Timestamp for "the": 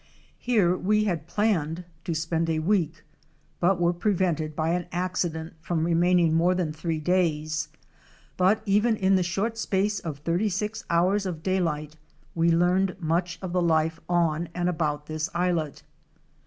9.15-9.21, 13.53-13.61